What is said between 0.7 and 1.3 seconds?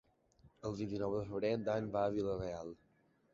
vint-i-nou de